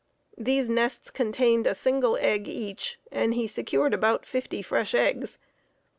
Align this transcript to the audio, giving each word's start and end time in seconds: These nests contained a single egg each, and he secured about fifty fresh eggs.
These 0.39 0.67
nests 0.67 1.11
contained 1.11 1.67
a 1.67 1.75
single 1.75 2.17
egg 2.17 2.47
each, 2.47 2.97
and 3.11 3.35
he 3.35 3.45
secured 3.45 3.93
about 3.93 4.25
fifty 4.25 4.63
fresh 4.63 4.95
eggs. 4.95 5.37